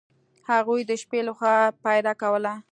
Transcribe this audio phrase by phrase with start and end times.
[0.49, 2.53] هغوی د شپې له خوا پیره کوله.